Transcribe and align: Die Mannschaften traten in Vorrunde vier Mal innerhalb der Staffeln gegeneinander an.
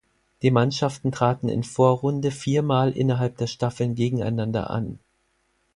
Die 0.41 0.49
Mannschaften 0.49 1.11
traten 1.11 1.47
in 1.47 1.61
Vorrunde 1.63 2.31
vier 2.31 2.63
Mal 2.63 2.91
innerhalb 2.93 3.37
der 3.37 3.45
Staffeln 3.45 3.93
gegeneinander 3.93 4.71
an. 4.71 4.97